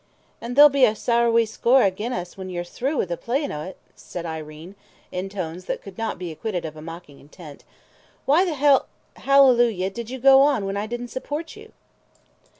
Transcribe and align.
"And 0.41 0.55
there'll 0.55 0.67
be 0.67 0.83
a 0.85 0.95
sair 0.95 1.29
wee 1.29 1.45
score 1.45 1.83
agin 1.83 2.11
us 2.11 2.35
when 2.35 2.49
ye're 2.49 2.63
through 2.63 2.97
with 2.97 3.09
the 3.09 3.17
playin' 3.17 3.51
o' 3.51 3.61
it," 3.61 3.77
said 3.95 4.25
Irene, 4.25 4.73
in 5.11 5.29
tones 5.29 5.65
that 5.65 5.83
could 5.83 5.95
not 5.95 6.17
be 6.17 6.31
acquitted 6.31 6.65
of 6.65 6.75
a 6.75 6.81
mocking 6.81 7.19
intent. 7.19 7.63
"Why 8.25 8.43
the 8.43 8.55
hell 8.55 8.87
hallelujah 9.17 9.91
did 9.91 10.09
you 10.09 10.17
go 10.17 10.41
on 10.41 10.65
when 10.65 10.75
I 10.75 10.87
didn't 10.87 11.09
support 11.09 11.55
you?" 11.55 11.71